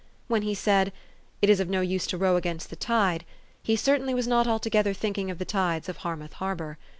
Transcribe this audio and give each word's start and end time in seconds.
When 0.27 0.41
he 0.41 0.55
said, 0.55 0.93
"It 1.43 1.49
is 1.51 1.59
of 1.59 1.69
no 1.69 1.81
use 1.81 2.07
to 2.07 2.17
row 2.17 2.35
against 2.35 2.71
the 2.71 2.75
tide," 2.75 3.23
he 3.61 3.75
certainly 3.75 4.15
was 4.15 4.25
not 4.27 4.47
altogether 4.47 4.95
thinking 4.95 5.29
of 5.29 5.37
the 5.37 5.45
tides 5.45 5.87
of 5.87 5.97
Harmouth 5.97 6.33
Harbor. 6.33 6.79